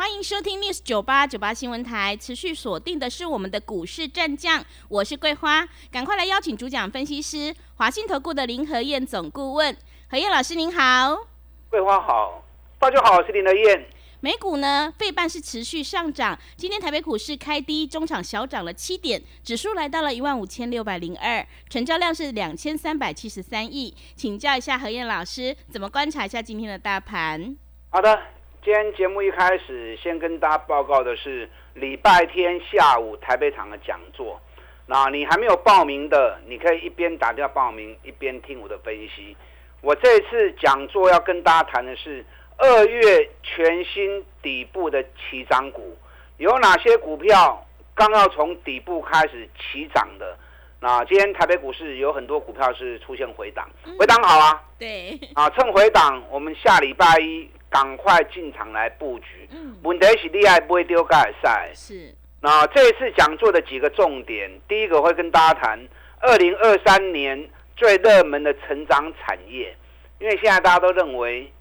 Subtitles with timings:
[0.00, 9.76] 欢迎收听 News 九八九八新闻台，持续锁定的是我们的股市战将，我是桂花，赶快来邀请主讲分析师华信投顾的林和燕总顾问，
[10.08, 11.26] 何燕老师您好，
[11.68, 12.42] 桂花好，
[12.78, 13.90] 大家好，我是林和燕。
[14.20, 27.54] 美股呢，费半是持续上涨，今天台北股市开低，中场小涨了七点，指数来到了一万五千六百零二，成交量是两千三百七十三亿，请教一下何燕老师，怎么观察一下今天的大盘？
[27.90, 28.18] 好的。
[28.62, 34.38] 今天节目一开始，先跟大家报告的是礼拜天下午台北场的讲座。
[34.84, 39.34] 那你还没有报名的，你可以一边打电话报名，一边听我的分析。
[39.80, 42.22] 我这次讲座要跟大家谈的是
[42.58, 45.96] 二月全新底部的起涨股，
[46.36, 50.36] 有哪些股票刚要从底部开始起涨的？
[50.80, 53.66] 那今天台北股市有很多股票是出现回档，
[53.98, 54.62] 回档好啊。
[54.78, 55.18] 对。
[55.32, 57.48] 啊，趁回档，我们下礼拜一。
[57.70, 59.48] 赶快进场来布局。
[59.52, 61.70] 嗯，问题是厉害不会丢盖赛。
[61.74, 62.14] 是。
[62.42, 65.88] 那这一次讲座的几个重点，第一个会跟大家谈
[66.20, 69.76] 二零二三年最热门的成长产业，
[70.18, 71.52] 因为现在大家都认为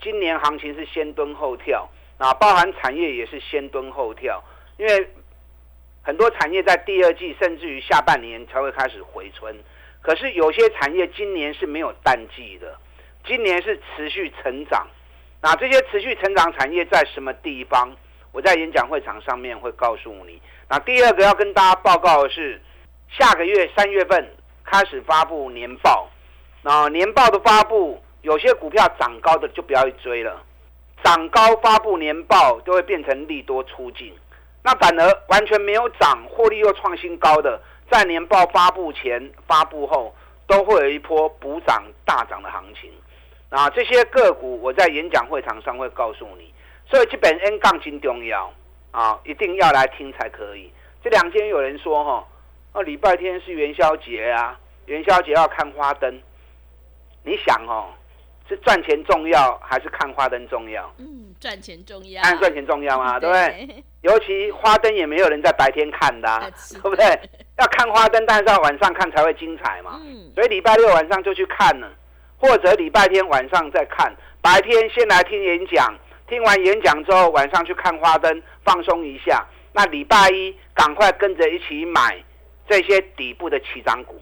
[0.00, 4.42] 今年行情是先蹲后跳，啊，包含产业也是先蹲后跳，
[4.78, 5.08] 因为
[6.02, 9.54] 很多产业在第二季甚至于下半年才会开始回春，
[10.00, 12.78] 可是有些产业今年是没有淡季的，
[13.26, 14.86] 今年是持续成长。
[15.42, 17.90] 那这些持续成长产业在什么地方？
[18.32, 20.40] 我在演讲会场上面会告诉你。
[20.68, 22.60] 那第二个要跟大家报告的是，
[23.08, 26.08] 下个月三月份开始发布年报。
[26.62, 30.40] 那年报的发布，有些股票涨高的就不要去追了，
[31.02, 34.14] 涨高发布年报都会变成利多出境。
[34.62, 40.14] 那反而完全没有涨，获利又创新高的，在年报发布前、发布后
[40.46, 42.92] 都会有一波补涨大涨的行情。
[43.50, 46.54] 啊，这些个股我在演讲会场上会告诉你，
[46.88, 48.52] 所以基本 N 杠金重要
[48.92, 50.72] 啊，一定要来听才可以。
[51.02, 52.26] 这两天有人说哈，
[52.72, 56.20] 啊礼拜天是元宵节啊，元宵节要看花灯。
[57.22, 57.90] 你想哦，
[58.48, 60.90] 是赚钱重要还是看花灯重要？
[60.98, 62.22] 嗯，赚钱重要。
[62.22, 63.18] 看赚钱重要啊？
[63.20, 63.84] 对不对？
[64.02, 67.04] 尤其花灯也没有人在白天看的，对不对？
[67.58, 70.00] 要看花灯，但是要晚上看才会精彩嘛。
[70.02, 70.30] 嗯。
[70.34, 71.90] 所以礼拜六晚上就去看了。
[72.40, 75.94] 或者礼拜天晚上再看，白天先来听演讲，
[76.26, 79.46] 听完演讲之后晚上去看花灯，放松一下。
[79.72, 82.16] 那礼拜一赶快跟着一起买
[82.66, 84.20] 这些底部的起涨股，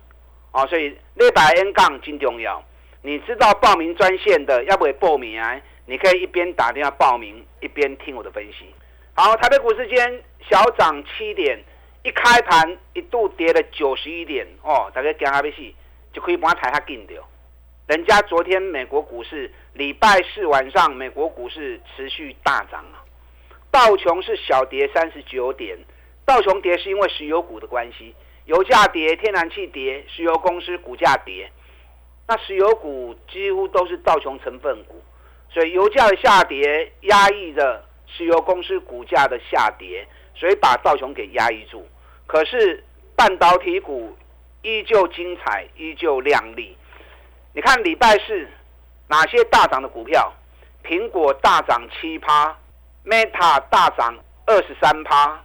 [0.53, 2.62] 哦，所以六百 N 杠金重要。
[3.03, 5.59] 你知道报名专线的要不要报名啊？
[5.87, 8.67] 你可以一边打电话报名，一边听我的分析。
[9.15, 11.59] 好，台北股市间小涨七点，
[12.03, 15.56] 一开盘一度跌了九十一点，哦，大家惊下要死，
[16.12, 17.23] 就可以把台下紧掉。
[17.88, 23.00] 人家昨天美国股市礼拜四晚上，美国股市持续大涨啊，
[23.71, 25.75] 道琼是小跌三十九点，
[26.26, 31.50] 道琼跌是因为石油股的关系，油价跌，天然气跌，石油公司股价跌，
[32.26, 35.03] 那石油股几乎都是道琼成分股，
[35.49, 41.88] 所以油价的下跌压抑着石油公司股价的下跌，所以把道琼给压抑住。
[42.26, 42.84] 可是
[43.16, 44.15] 半导体股
[44.60, 46.76] 依旧精彩，依旧亮丽。
[47.59, 48.49] 你看礼拜四
[49.09, 50.33] 哪些大涨的股票？
[50.85, 52.57] 苹果大涨七趴
[53.05, 55.43] ，Meta 大涨二十三趴，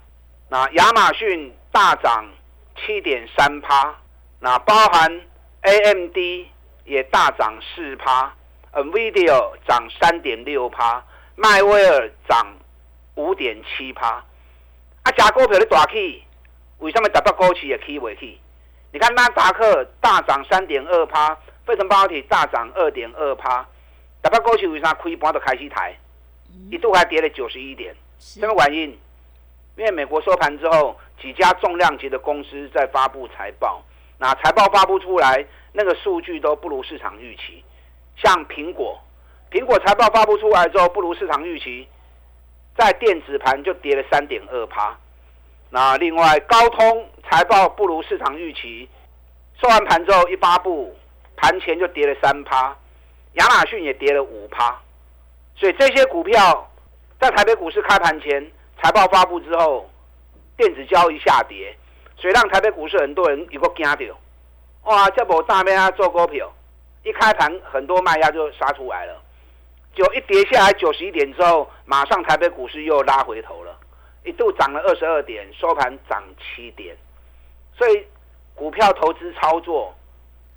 [0.48, 2.30] 那亚马逊大涨
[2.76, 3.96] 七点三趴，
[4.40, 5.22] 那包含
[5.62, 6.16] AMD
[6.86, 8.32] 也大涨四趴
[8.74, 11.04] ，NVIDIA 涨三点六趴，
[11.34, 12.46] 迈威尔涨
[13.16, 14.24] 五点七趴。
[15.02, 16.24] 啊，加股票的大起，
[16.78, 18.40] 为什么达到高企也起未起？
[18.92, 21.36] 你看纳达克大涨三点二趴。
[21.66, 23.66] 费城半导体大涨二点二趴，
[24.22, 25.96] 打到过去为啥亏盘都开始抬，
[26.70, 29.00] 一度还跌了九十一点，什么原因？
[29.76, 33.82] 因为美国收盘之后，几家重量级的公司在发布财报，
[34.18, 37.64] 那财报发布出来，那个数据都不如市场预期。
[38.18, 39.02] 像苹果，
[39.50, 41.88] 苹果财报发布出来之后不如市场预期，
[42.78, 44.96] 在电子盘就跌了三点二趴。
[45.70, 48.88] 那另外高通财报不如市场预期，
[49.60, 50.96] 收完盘之后一发布。
[51.44, 52.74] 盘前就跌了三趴，
[53.34, 54.80] 亚马逊也跌了五趴，
[55.58, 56.72] 所以这些股票
[57.20, 58.50] 在台北股市开盘前
[58.82, 59.90] 财报发布之后，
[60.56, 61.78] 电子交易下跌，
[62.16, 64.18] 所以让台北股市很多人有个惊掉，
[64.86, 66.50] 哇，这波大面啊做股票，
[67.04, 69.22] 一开盘很多卖压就杀出来了，
[69.94, 73.78] 就一跌下来九十一点之后，马上台北股市又拉回头了，
[74.24, 76.96] 一度涨了二十二点，收盘涨七点，
[77.78, 78.08] 所以
[78.56, 79.94] 股票投资操作，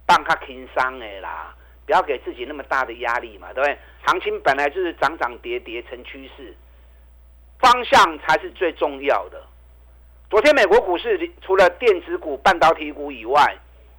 [0.07, 1.55] 当它轻伤的啦，
[1.85, 3.79] 不要给自己那么大的压力嘛，对不对？
[4.05, 6.55] 行情本来就是涨涨跌跌成趋势，
[7.59, 9.43] 方向才是最重要的。
[10.31, 13.57] 昨天美国股市除了电子股、半导体股以外，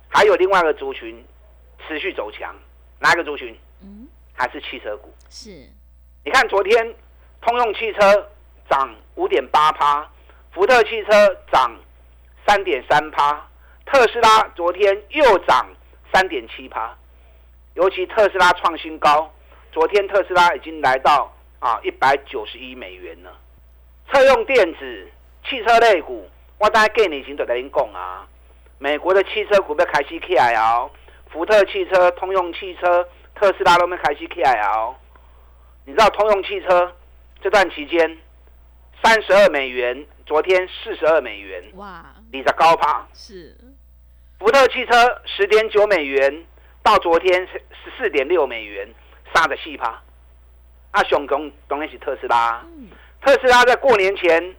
[0.09, 1.23] 还有另外一个族群
[1.85, 2.55] 持续走强，
[2.99, 3.57] 哪一个族群？
[3.81, 5.13] 嗯，还是汽车股。
[5.29, 5.49] 是，
[6.23, 6.95] 你看昨天
[7.41, 8.29] 通用汽车
[8.69, 10.09] 涨五点八趴，
[10.53, 11.11] 福特汽车
[11.51, 11.75] 涨
[12.45, 13.47] 三点三趴，
[13.85, 15.67] 特斯拉昨天又涨
[16.17, 16.97] 三点七趴，
[17.75, 19.31] 尤其特斯拉创新高，
[19.71, 23.31] 昨天特斯拉已经来到啊一百九十一美元了，
[24.11, 25.11] 车用电子。
[25.47, 26.27] 汽车类股，
[26.57, 28.27] 我大概给你已经都在您讲啊。
[28.79, 30.89] 美国的汽车股要开始起来哦，
[31.31, 34.95] 福特汽车、通用汽车、特斯拉都没开始起来哦。
[35.85, 36.91] 你知道通用汽车
[37.43, 38.17] 这段期间
[39.03, 42.03] 三十二美元，昨天四十二美元，哇，
[42.33, 43.55] 你在高趴是。
[44.39, 46.45] 福特汽车十点九美元，
[46.83, 48.87] 到昨天十四点六美元，
[49.33, 50.01] 杀的细趴。
[50.91, 52.63] 啊，熊熊当然是特斯拉，
[53.21, 54.55] 特斯拉在过年前。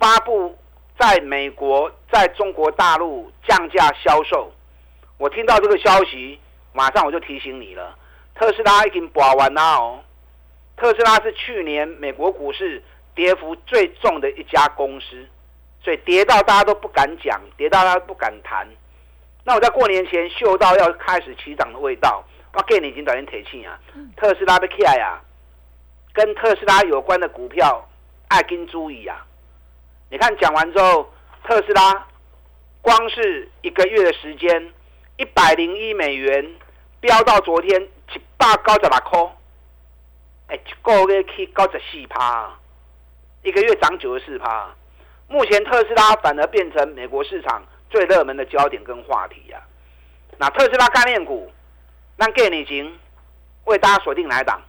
[0.00, 0.56] 发布
[0.98, 4.50] 在美国、在中国大陆降价销售，
[5.18, 6.40] 我听到这个消息，
[6.72, 7.94] 马上我就提醒你了。
[8.34, 10.00] 特斯拉已经保完了哦。
[10.78, 12.82] 特斯拉是去年美国股市
[13.14, 15.28] 跌幅最重的一家公司，
[15.84, 18.66] 所以跌到大家都不敢讲，跌到大家不敢谈。
[19.50, 23.76] 那我在过年前嗅到要开始起涨的味道，我给你已经短线提气啊。
[24.16, 25.18] 特斯拉被起来啊，
[26.12, 27.84] 跟特斯拉有关的股票
[28.28, 29.26] 爱跟注意啊。
[30.08, 31.12] 你看讲完之后，
[31.42, 32.06] 特斯拉
[32.80, 34.72] 光是一个月的时间，
[35.16, 36.54] 一百零一美元
[37.00, 37.82] 飙到昨天
[38.14, 39.20] 一百九十六块，
[40.46, 42.56] 哎，一个月去九十四趴，
[43.42, 44.72] 一个月涨九十四趴。
[45.26, 47.60] 目前特斯拉反而变成美国市场
[47.90, 49.60] 最热门的焦点跟话题呀。
[50.38, 51.50] 那特斯拉概念股，
[52.16, 52.98] 那给你已经
[53.64, 54.62] 为大家锁定哪一档？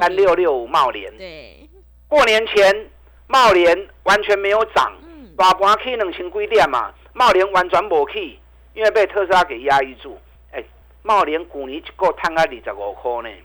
[0.00, 1.16] 三六六五茂联。
[1.16, 1.66] 对，
[2.06, 2.90] 过年前。
[3.30, 4.90] 茂联完全没有涨，
[5.36, 6.94] 大盘去两千几点嘛？
[7.12, 8.38] 茂联完全无去，
[8.72, 10.18] 因为被特斯拉给压抑住。
[10.50, 10.64] 哎，
[11.02, 13.36] 茂联股年一个探到二十五块呢，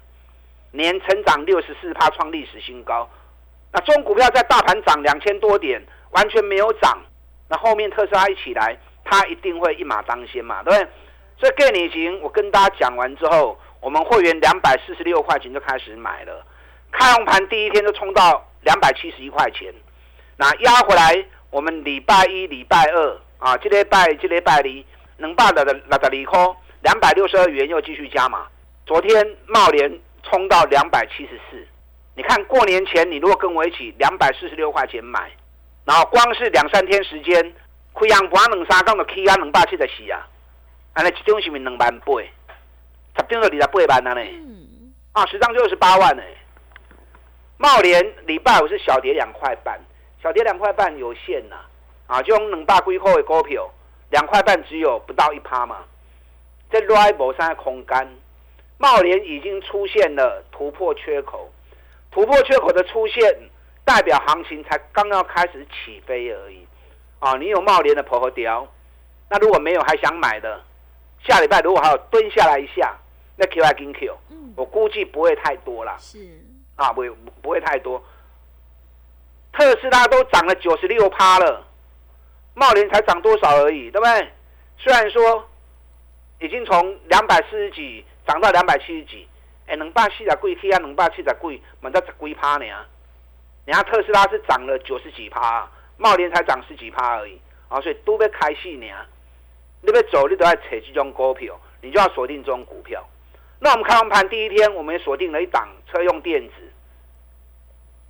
[0.71, 3.09] 年成长六十四趴创历史新高。
[3.73, 6.97] 那中股票在大盘涨两千多点，完全没有涨。
[7.49, 10.89] 那后面特斯拉一起来，它一定会一马当先嘛，对不对？
[11.39, 16.45] 所以概念型，我跟大家讲完之后，我们会员两百四十六块钱就开始买了，
[16.91, 18.45] 开红盘第一天就冲到。
[18.63, 19.73] 两百七十一块钱，
[20.37, 24.85] 那压回来，我们礼拜一、礼拜二啊，这礼拜、这礼拜里，
[25.17, 28.47] 能办的那个利空两百六十二元又继续加码。
[28.85, 31.67] 昨天茂联冲到两百七十四，
[32.15, 35.29] 你看过年前你如果跟我一起两百四十六块钱买，
[35.85, 37.53] 然后光是两三天时间，
[37.93, 39.35] 开阳盘两三港的 K 啊。
[39.35, 40.25] 两百七十四啊，
[40.93, 42.13] 安尼一张是咪两万八，
[43.17, 44.21] 十张就二十八万了呢，
[45.11, 46.23] 啊，十张就二十八万呢。
[47.57, 49.79] 茂联礼拜五是小跌两块半，
[50.21, 51.55] 小跌两块半有限呐，
[52.07, 53.69] 啊，就用两百几块的股票，
[54.09, 55.77] 两块半只有不到一趴嘛，
[56.71, 58.17] 这 rival 上的空间，
[58.77, 61.51] 茂联已经出现了突破缺口，
[62.11, 63.23] 突破缺口的出现
[63.85, 66.65] 代表行情才刚要开始起飞而已，
[67.19, 68.67] 啊，你有茂联的婆婆雕，
[69.29, 70.61] 那如果没有还想买的，
[71.25, 72.95] 下礼拜如果还有蹲下来一下，
[73.35, 74.17] 那 Q I 跟 Q，
[74.55, 75.97] 我估计不会太多了。
[75.99, 76.19] 是。
[76.75, 77.09] 啊，不会
[77.41, 78.03] 不会太多。
[79.51, 81.63] 特斯拉都涨了九十六趴了，
[82.55, 84.31] 茂联才涨多少而已，对不对？
[84.79, 85.47] 虽然说
[86.39, 89.27] 已经从两百四十几涨到两百七十几，
[89.67, 92.65] 哎，能百七十贵，其他能百七十贵，满到十几趴呢。
[93.65, 97.39] 人家特斯拉是涨了九十几趴，茂联才涨十几趴而已，
[97.69, 98.85] 啊，所以都被开戏呢。
[99.81, 103.05] 你要走，你都要扯这种股票，你就要锁定这种股票。
[103.59, 106.53] 那我们开完盘第一天，我们锁定了一档车用电子，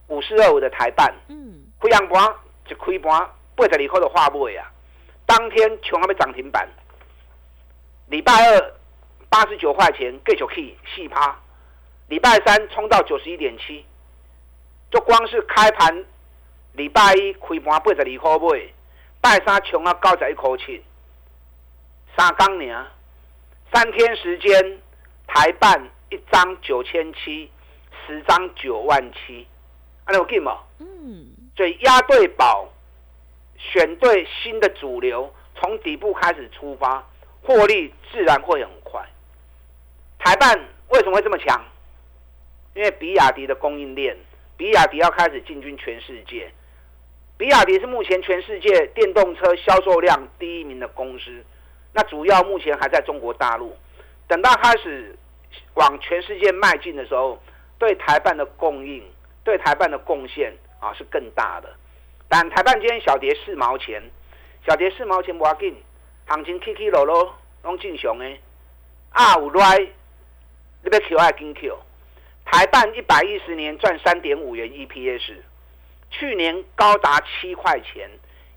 [0.07, 2.33] 五四二五的台办，嗯，开阳盘
[2.65, 4.71] 就开盘八十二块的话尾啊，
[5.25, 6.67] 当天全还没涨停板。
[8.07, 8.73] 礼拜二
[9.29, 11.39] 八十九块钱继续去四趴，
[12.07, 13.85] 礼拜三冲到九十一点七，
[14.93, 16.05] 就光是开盘
[16.73, 18.71] 礼拜一开盘八十二块尾，
[19.19, 20.83] 拜三穷啊九十一口气，
[22.15, 22.85] 三缸年，
[23.73, 24.79] 三天时间。
[25.25, 27.49] 台办一张九千七，
[28.05, 29.47] 十张九万七，
[30.03, 30.59] 安有见吗？
[30.77, 32.69] 嗯，所以押对宝
[33.57, 37.03] 选对新的主流，从底部开始出发，
[37.41, 39.01] 获利自然会很快。
[40.19, 40.59] 台办
[40.89, 41.59] 为什么会这么强？
[42.75, 44.15] 因为比亚迪的供应链，
[44.63, 46.49] 比亚迪要开始进军全世界。
[47.37, 51.43] 比亚迪是目前全世界电动车销售量第一名的公司，
[51.91, 53.75] 那主要目前还在中国大陆。
[54.25, 55.17] 等到开始
[55.73, 57.37] 往全世界迈进的时候，
[57.77, 59.03] 对台办的供应、
[59.43, 61.67] 对台办的贡献啊是更大的。
[62.29, 64.01] 但台办今天小跌四毛钱，
[64.65, 65.75] 小跌四毛钱不要紧，
[66.25, 68.25] 行情起起落落拢正常的。
[69.09, 69.77] 啊，有来，
[70.83, 71.77] 你要 Q 还跟 Q？
[72.53, 75.37] 台办一百一十年赚三点五元 EPS，
[76.11, 78.07] 去年高达七块钱，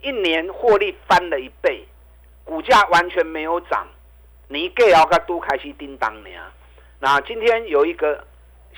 [0.02, 1.82] 一年获利翻了一倍，
[2.44, 3.88] 股价完全没有涨。
[4.48, 6.28] 你给要个都开始叮当呢？
[7.00, 8.22] 那今天有一个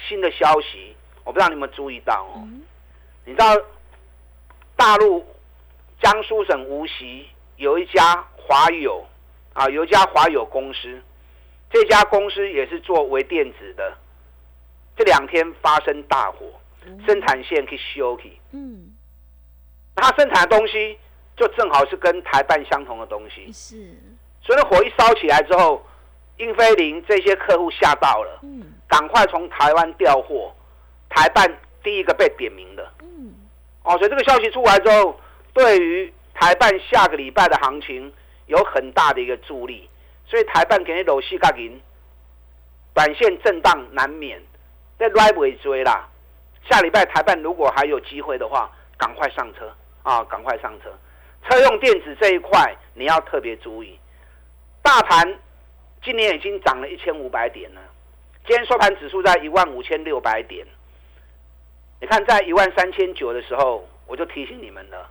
[0.09, 0.95] 新的消息，
[1.25, 2.47] 我不知道你们注意到哦。
[3.25, 3.57] 你知道
[4.77, 5.27] 大陆
[6.01, 9.05] 江苏省无锡有一家华友
[9.53, 11.03] 啊，有一家华友公司，
[11.73, 13.99] 这家公司也是做微电子的。
[14.99, 16.47] 这两天发生大火，
[17.07, 18.37] 生产线去修去。
[18.51, 18.91] 嗯，
[19.95, 20.99] 他生产的东西
[21.37, 23.53] 就正好是跟台办相同的东西。
[23.53, 23.97] 是。
[24.43, 25.87] 所以火一烧起来之后，
[26.39, 28.41] 英飞凌这些客户吓到了，
[28.89, 30.53] 赶快从台湾调货，
[31.09, 31.49] 台办
[31.83, 32.93] 第一个被点名的。
[33.01, 33.33] 嗯，
[33.85, 35.21] 哦，所以这个消息出来之后，
[35.53, 38.13] 对于台办下个礼拜的行情
[38.47, 39.89] 有很大的一个助力。
[40.27, 41.81] 所以台办给你搂细价银，
[42.95, 44.39] 短线震荡难免，
[44.99, 46.09] 在来尾追啦。
[46.69, 50.91] 下礼拜台办如果还有机会的话，赶快上车啊，赶快上车。
[51.49, 53.99] 车用电子这一块你要特别注意。
[54.83, 55.39] 大盘
[56.03, 57.81] 今年已经涨了一千五百点了，
[58.47, 60.67] 今天收盘指数在一万五千六百点。
[62.01, 65.09] 你看，在一万三千九的时候，我就提醒你们了，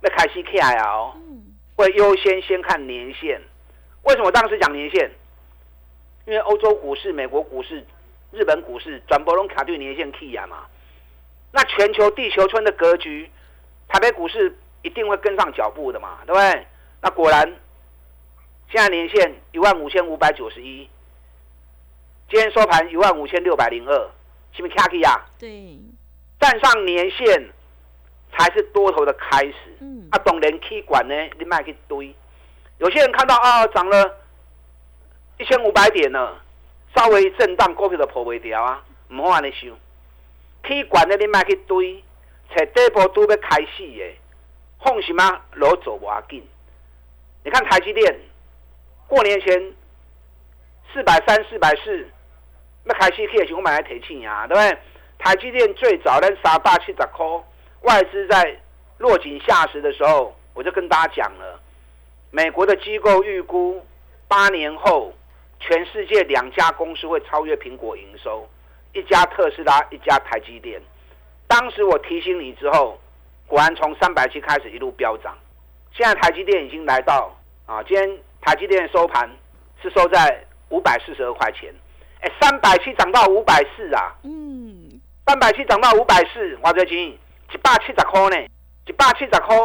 [0.00, 1.14] 那开西 K I L
[1.76, 3.40] 会优先先看年线。
[4.02, 5.10] 为什么当时讲年线？
[6.26, 7.84] 因为欧洲股市、美国股市、
[8.36, 10.66] 日本股市转波龙卡对年线 K 呀嘛。
[11.52, 13.30] 那全球地球村的格局，
[13.88, 16.66] 台北股市一定会跟上脚步的嘛，对不对？
[17.00, 17.52] 那果然。
[18.68, 20.90] 现在年线一万五千五百九十一，
[22.28, 24.10] 今天收盘一万五千六百零二，
[24.52, 25.24] 是不是卡起呀？
[25.38, 25.78] 对，
[26.40, 27.48] 站上年线
[28.32, 29.54] 才是多头的开始。
[29.78, 32.12] 嗯，啊，懂人 K 管呢，你卖去堆。
[32.78, 34.18] 有些人看到啊，涨了
[35.38, 36.42] 一千五百点了，
[36.96, 39.70] 稍微震荡，股票就破未掉啊，唔好安尼想。
[40.62, 42.02] K 管的，你卖去堆，
[42.56, 44.18] 在底部都要开始的，
[44.82, 46.42] 放什么路走不要紧。
[47.44, 48.18] 你看台积电。
[49.08, 49.72] 过年前
[50.92, 52.08] 四百三、四百四，
[52.82, 54.78] 那开始可以我买来提钱呀，对不对？
[55.18, 57.24] 台积电最早在三百七十块，
[57.82, 58.58] 外资在
[58.98, 61.60] 落井下石的时候，我就跟大家讲了，
[62.32, 63.80] 美国的机构预估
[64.26, 65.14] 八年后，
[65.60, 68.48] 全世界两家公司会超越苹果营收，
[68.92, 70.80] 一家特斯拉，一家台积电。
[71.46, 73.00] 当时我提醒你之后，
[73.46, 75.36] 果然从三百七开始一路飙涨，
[75.92, 77.36] 现在台积电已经来到
[77.66, 78.18] 啊，今天。
[78.42, 79.28] 台积电收盘
[79.82, 81.74] 是收在五百四十二块钱，
[82.20, 84.14] 哎，三百七涨到五百四啊！
[84.22, 87.08] 嗯，三百七涨到五百四，华，最近
[87.52, 88.46] 一百七十块呢，
[88.86, 89.56] 一百七十块，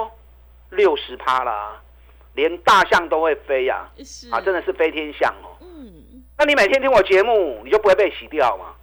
[0.72, 1.80] 六十趴啦，
[2.34, 3.88] 连大象都会飞呀！
[4.32, 5.51] 啊，真的是飞天象哦。
[6.42, 8.74] 那你每天听我节目，你就不会被洗掉吗？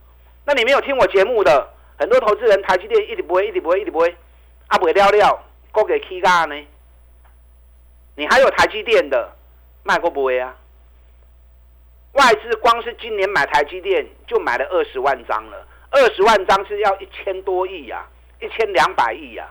[0.46, 4.14] 那你没有听我节目的很多投资人，台积电一直不会，一直不会，一直不会，
[4.68, 6.54] 啊，不会了了，高给 K 价呢？
[8.14, 9.32] 你还有台积电的？
[9.82, 10.54] 卖过不会啊？
[12.12, 18.06] 外资光是今年买台积电就买了二十万张了，二十万张是要一千多亿呀，
[18.40, 19.50] 一千两百亿呀，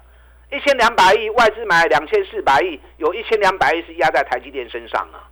[0.50, 5.28] 一千两百亿外资买两千四百亿，有一千两百亿是压在台积电身上啊。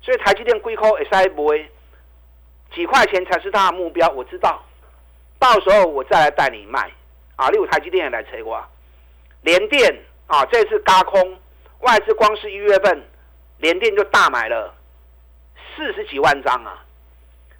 [0.00, 1.70] 所以台积电归扣 S I 不会
[2.74, 4.62] 几块钱才是他的目标，我知道，
[5.38, 6.90] 到时候我再来带你卖
[7.36, 7.48] 啊。
[7.50, 8.64] 例如台积电也来催我，
[9.42, 9.96] 联电
[10.26, 11.38] 啊，这次嘎空
[11.80, 13.02] 外资光是一月份。
[13.60, 14.72] 联电就大买了
[15.74, 16.84] 四十几万张啊！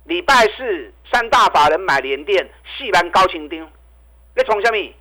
[0.04, 3.68] 礼拜四三大法人买联电，细板高清丁，
[4.36, 4.94] 你从什么？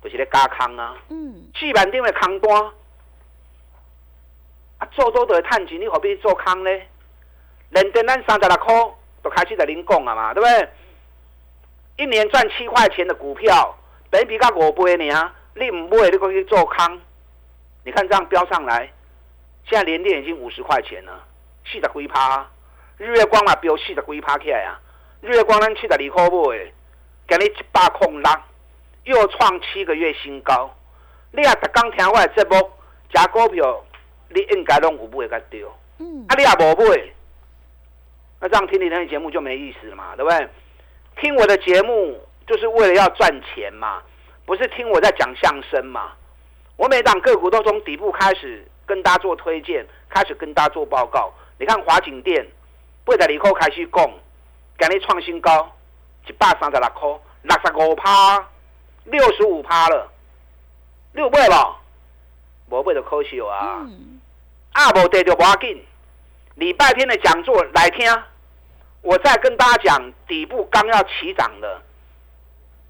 [0.00, 0.96] 就是咧加空啊！
[1.08, 2.54] 嗯，细板丁的空单
[4.78, 6.70] 啊，做多都会赚钱，你何必做空呢？
[7.70, 8.74] 联电咱三十六块
[9.28, 10.68] 都开始在恁讲啊嘛，对不对？
[11.98, 13.76] 一年赚七块钱的股票，
[14.10, 17.00] 等比较五倍呢，你唔买，你可以做空。
[17.84, 18.90] 你看这样飙上来。
[19.68, 21.22] 现在连电已经五十块钱了，
[21.66, 22.48] 四十几趴。
[22.96, 24.80] 日月光嘛，飙四十几趴起来啊！
[25.20, 26.72] 日月光咱七十二块买，
[27.28, 28.30] 今日一百空六，
[29.04, 30.74] 又创七个月新高。
[31.32, 32.70] 你也逐刚听我的节目，
[33.14, 33.84] 食股票
[34.30, 35.64] 你应该拢有买个对，
[35.98, 37.12] 嗯，啊你也无买，
[38.40, 40.48] 那这样听你那节目就没意思了嘛，对不对？
[41.20, 44.02] 听我的节目就是为了要赚钱嘛，
[44.46, 46.12] 不是听我在讲相声嘛。
[46.76, 51.32] 我每档个股都从底部开始跟大家做推荐，开始跟大家做报告。
[51.58, 52.46] 你看华景店，
[53.04, 54.10] 八十二块开始讲，
[54.78, 55.76] 今日创新高，
[56.28, 57.10] 一百三十六块，
[57.42, 58.46] 六十五趴，
[59.04, 60.08] 六十五趴了，
[61.14, 61.76] 六倍吧？
[62.70, 63.84] 无倍就可惜啊！
[64.72, 65.82] 啊，无跌就无要紧。
[66.58, 68.04] 礼拜天的讲座来听，
[69.00, 71.80] 我再跟大家讲底部刚要起涨的，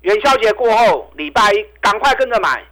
[0.00, 2.64] 元宵节过后，礼拜一赶快跟着买。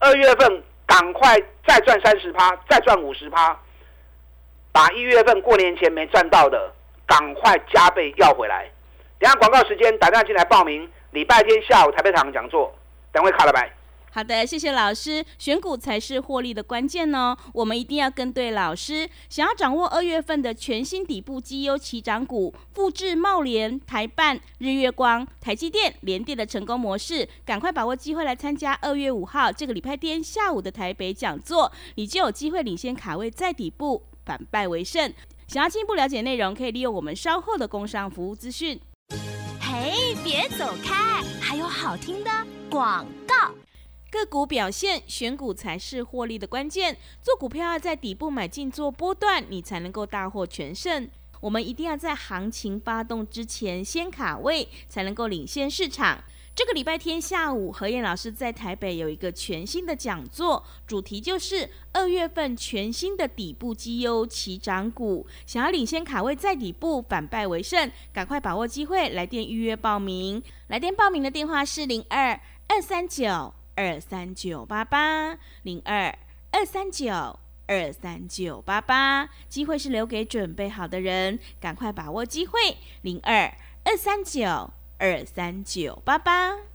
[0.00, 3.56] 二月份赶快再赚三十趴，再赚五十趴，
[4.72, 6.72] 把一月份过年前没赚到的，
[7.06, 8.68] 赶快加倍要回来。
[9.20, 12.76] 等下广告时间，打电话进来报名，礼拜天下午台北场讲座，
[13.12, 13.70] 等会卡了白。
[14.14, 15.24] 好的，谢谢老师。
[15.38, 19.08] 选股才是获利的关键哦，我们一定要跟对老师。
[19.30, 35.10] 想要掌握二月份的全新底部绩优起涨股，复制茂联、台办、日月光、台积电、联电的成功模式，赶快把握机会来参加二月五号这个礼拜天下午的台北讲座，你就有机会领先卡位在底部，反败为胜。
[35.48, 38.78] 想要进一步了解内容，可以利用我们稍后的工商服务资讯。
[39.58, 42.30] 嘿，别走开，还有好听的
[42.68, 43.54] 广告。
[44.12, 46.94] 个股表现，选股才是获利的关键。
[47.22, 51.08] 做股票要在底部买进做波段，你才能够大获全胜。
[51.40, 56.22] 我们一定要在行情发动之前先卡位，才能够领先市场。
[56.54, 65.26] 这个礼拜天下午，何燕老师在台北有一个全新的讲座，主题就是二月份全新的底部绩优起涨股。
[65.46, 70.42] 想要领先卡位在底部，反败为胜，赶快把握机会，来电预约报名。
[70.66, 72.38] 来电报名的电话是零二
[72.68, 73.54] 二三九。
[73.74, 76.18] 二三九八八零二
[76.50, 82.76] 二三九二三九八八，机会是留给准备好的人，赶快把握机会。
[83.00, 86.71] 零二二三九二三九八八。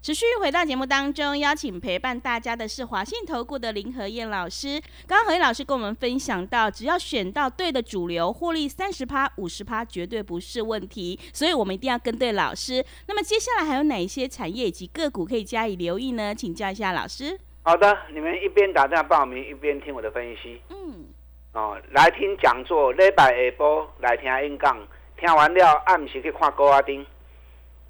[0.00, 4.80] 持续回到节目当中，邀请陪伴大家的是华信投顾的林和燕老师。
[5.08, 11.18] 刚刚何燕老师跟我们分享到，只要选到对的主流，获利三十趴、五十趴绝对不是问题。
[11.34, 12.82] 所以我们一定要跟对老师。
[13.08, 16.32] 那么接下来还有哪一些产业以及个股可以加以留意呢？
[16.32, 17.36] 请教一下老师。
[17.62, 20.62] 好的，你们一边打电话报名，一边听我的分析。
[20.70, 21.06] 嗯。
[21.52, 24.78] 哦，来听讲座，礼拜下播来听演讲，
[25.18, 27.04] 听完了暗时去看高阿丁。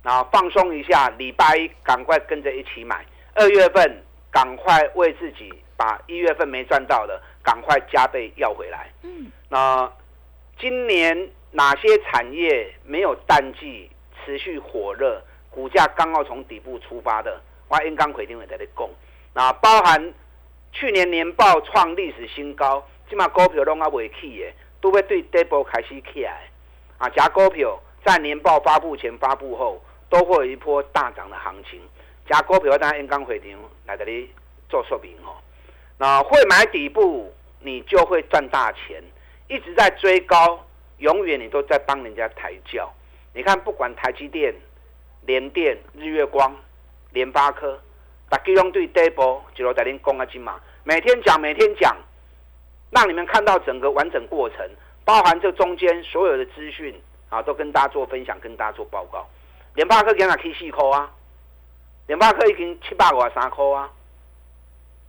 [0.02, 3.04] 然后放松一下，礼拜一赶快跟着一起买。
[3.34, 8.90] 二月份赶快为自己把一月份没赚到的赶快加倍要回来。
[9.02, 9.90] 嗯，那
[10.58, 13.90] 今年哪些产业没有淡季，
[14.24, 17.40] 持续火热，股价刚好从底部出发的？
[17.68, 18.88] 我应刚回定会在这讲。
[19.34, 20.14] 那包含
[20.72, 26.48] 去年年报创历史新高，起码股票拢还未起的，都会对底部开始起来。
[26.98, 29.82] 啊，加股票在年报发布前、发布后。
[30.10, 31.78] 都会有一波大涨的行情，
[32.26, 33.50] 加股票当然刚会场
[33.84, 34.32] 来这里
[34.66, 35.36] 做说明哦。
[35.98, 37.30] 那会买底部，
[37.60, 39.04] 你就会赚大钱。
[39.48, 40.64] 一直在追高，
[40.96, 42.90] 永远你都在帮人家抬轿。
[43.34, 44.54] 你看，不管台积电、
[45.26, 46.56] 联电、日月光、
[47.12, 47.78] 联发科，
[48.30, 51.94] 大家用对底部就落在恁讲啊金嘛，每天讲，每天讲，
[52.92, 54.66] 让你们看到整个完整过程，
[55.04, 59.26] 包含这中间所有的资讯啊，都跟大家做分享，跟大家做报告。
[59.74, 61.10] 联发科今日起四块啊，
[62.06, 63.90] 联发科已经七百五十三块啊，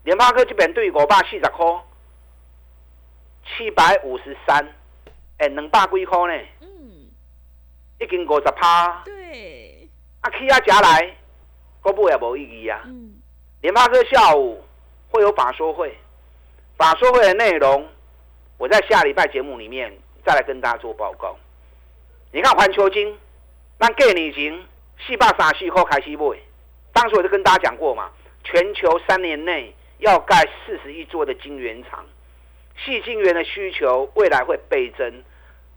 [0.03, 1.65] 联发科这边对五百四十块，
[3.45, 4.75] 七百五十三，
[5.38, 6.45] 哎，两百几块呢？
[6.62, 6.67] 嗯，
[7.99, 9.01] 已经五十趴。
[9.05, 9.89] 对。
[10.21, 11.15] 啊，起啊加来，
[11.82, 12.82] 股部也无意义啊。
[12.86, 13.15] 嗯。
[13.62, 14.63] 联发科下午
[15.10, 15.97] 会有法说会，
[16.77, 17.88] 法说会的内容，
[18.58, 21.36] 我在下礼拜节目里面再来跟大家做报告。
[22.31, 23.17] 你看环球金。
[23.81, 24.53] 那过年前
[25.07, 26.37] 四百三十块开始买，
[26.91, 28.09] 当时我就跟大家讲过嘛，
[28.43, 32.05] 全球三年内要盖四十亿座的晶圆厂，
[32.77, 35.23] 细晶圆的需求未来会倍增，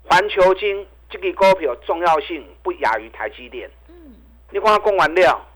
[0.04, 3.70] 环球晶这个股票重要性不亚于台积电。
[3.88, 4.16] 嗯，
[4.50, 5.46] 你看讲完了，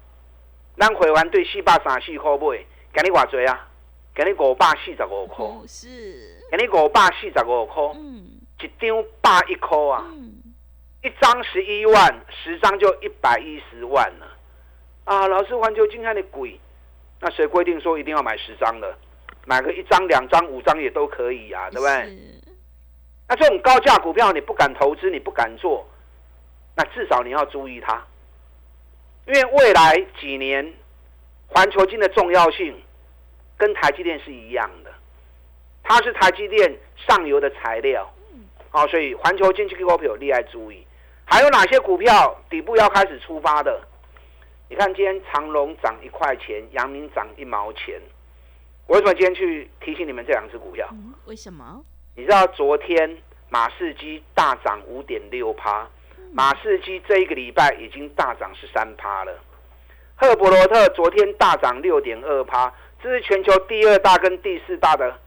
[0.78, 3.68] 咱会员对四百三十块买，给你偌济啊？
[4.14, 5.44] 给你五百四十五块。
[5.66, 6.40] 是。
[6.50, 7.82] 给你五百四十五块。
[7.96, 8.24] 嗯。
[8.61, 10.04] 一张百一块啊。
[10.12, 10.26] 嗯。
[11.07, 14.27] 一张十一万，十张就一百一十万了
[15.05, 15.29] 啊！
[15.29, 16.59] 老师，环球金看的鬼，
[17.21, 18.92] 那谁规定说一定要买十张的？
[19.45, 22.19] 买个一张、两张、五张也都可以啊，对不对？
[23.29, 25.87] 那这种高价股票你不敢投资，你不敢做，
[26.75, 28.05] 那至少你要注意它，
[29.27, 30.75] 因为未来几年
[31.47, 32.77] 环球金的重要性
[33.57, 34.92] 跟台积电是一样的。
[35.85, 38.12] 它是台积电上游的材料。
[38.71, 40.85] 好，所以环球经济股票利害注意。
[41.27, 43.81] 还有哪些股票底部要开始出发的？
[44.71, 48.01] 你看今天长隆涨一块钱，阳明涨一毛钱。
[48.87, 50.89] 我为什么今天去提醒你们这两只股票？
[51.27, 51.85] 为什么？
[52.15, 53.19] 你知道昨天
[53.51, 55.87] 马士基大涨五点六趴，
[56.33, 59.37] 马士基这一个礼拜已经大涨十三趴了。
[60.15, 65.19] 赫伯罗特昨天大涨六点二趴，这是全球第二大跟第四大的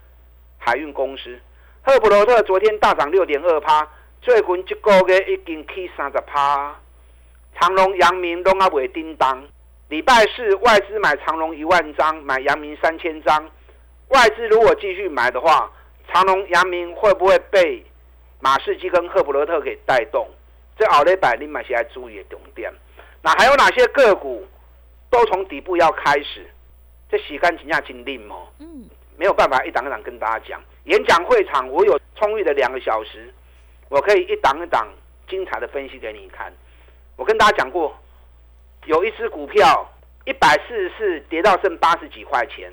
[0.57, 1.37] 海运公司。
[1.83, 3.87] 赫伯罗特昨天大涨六点二趴，
[4.21, 6.75] 最近一个月已经起三十趴。
[7.59, 9.41] 长隆、阳明拢阿未叮当。
[9.87, 13.49] 礼拜四外资买长隆一万张，买阳明三千张。
[14.09, 15.71] 外资如果继续买的话，
[16.11, 17.83] 长隆、阳明会不会被
[18.39, 20.27] 马士基跟赫普罗特给带动？
[20.77, 22.71] 这奥利百你买些要注意的重点。
[23.21, 24.45] 那还有哪些个股？
[25.09, 26.45] 都从底部要开始，
[27.09, 28.47] 这洗干净下精力哦。
[28.59, 30.61] 嗯，没有办法一档一档跟大家讲。
[30.83, 33.33] 演讲会场我有充裕的两个小时，
[33.89, 34.87] 我可以一档一档
[35.27, 36.53] 精彩的分析给你看。
[37.15, 37.95] 我跟大家讲过，
[38.85, 39.89] 有一只股票
[40.25, 42.71] 一百四十四跌到剩八十几块钱，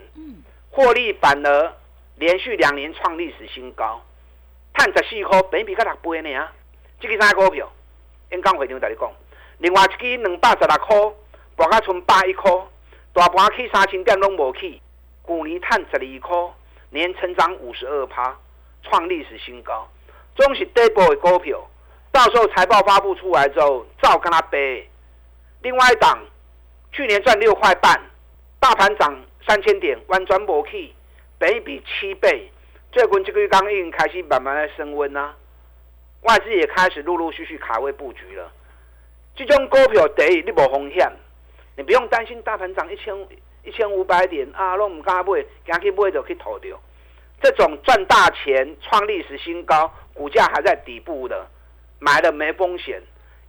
[0.70, 1.72] 获利反而
[2.16, 4.00] 连续两年创历史新高，
[4.72, 6.52] 探十四块，比比较六倍呢啊！
[7.00, 7.70] 这个啥股票？
[8.30, 9.12] 演讲会场在你讲，
[9.58, 11.12] 另外一支两百十六块。
[11.56, 12.52] 博到剩百一块，
[13.14, 14.78] 大盘去三千点拢无去，
[15.26, 16.54] 去年赚十二块，
[16.90, 18.36] 年成长五十二趴，
[18.82, 19.88] 创历史新高。
[20.36, 21.58] 总是底部的股票，
[22.12, 24.88] 到时候财报发布出来之后，照跟他背。
[25.62, 26.18] 另外一档，
[26.92, 27.98] 去年赚六块半，
[28.60, 30.92] 大盘涨三千点，完全无去，
[31.38, 32.50] 比比七倍。
[32.92, 35.34] 最近这个月刚已经开始慢慢在升温啊，
[36.22, 38.52] 外资也开始陆陆续续卡位布局了。
[39.34, 41.10] 这种股票第一，你无风险。
[41.76, 43.14] 你不用担心大盘涨一千
[43.64, 46.78] 一千五百点啊，拢唔敢买，行去买就去套掉。
[47.42, 51.46] 这种赚大钱、创历史新高、股价还在底部的，
[51.98, 53.00] 买了没风险。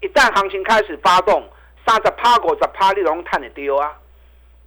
[0.02, 1.50] 一旦行情开始发动，
[1.86, 3.97] 三十趴、五十趴，你拢赚得丢啊！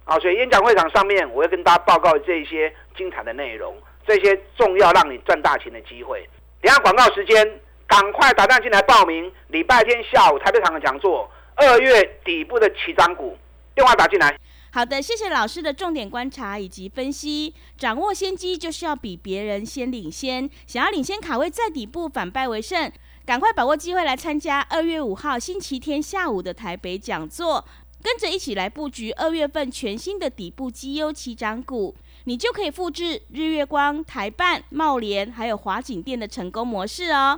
[0.03, 6.27] 啊，所以演讲会场上面，我会跟大家报告这些精彩的内容，这些重要让你赚大钱的机会。
[6.61, 13.37] 等下广告时间，赶快打电进来报名，礼拜天下午台北场的讲座，二月底部的起涨股。
[13.73, 14.35] 电话打进来。
[14.73, 17.53] 好的，谢谢老师的重点观察以及分析。
[17.77, 22.89] 掌握先机就是要比别人先领先，想要领先卡位在底部反败为胜，
[23.25, 27.65] 赶快把握机会来参加二月五号星期天下午的台北讲座，
[28.01, 37.37] 跟着一起来布局二月份全新的底部绩优起涨股，你就可以复制日月光、台办、茂联还有华景店的成功模式哦。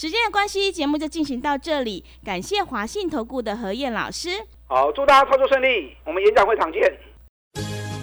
[0.00, 4.30] 时间的关系，节目就进行到这里，感谢华信投顾的何燕老师。
[4.66, 6.80] 好，祝大家操作顺利，我们演讲会场见。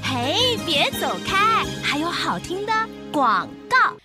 [0.04, 2.72] 嘿，别走开，还有好听的
[3.12, 3.98] 广告。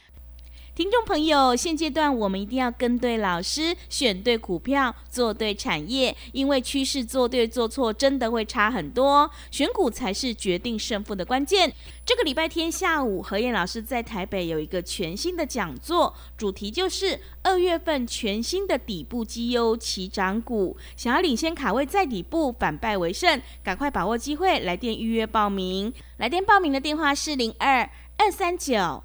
[0.74, 9.30] 听众朋友，现阶段我们一定要跟对老师，选对股票，做对产业，因为趋势做对做错真的会差很多。
[9.50, 11.70] 选股才是决定胜负的关键。
[12.06, 20.74] 这个礼拜天下午，何燕老师在台北有一个全新的讲座，主题就是二月份全新的底部绩优起涨股。
[20.96, 25.92] 想要领先卡位在底部，反败为胜，赶快把握机会，来电预约报名。
[26.16, 29.04] 来电报名的电话是零二二三九。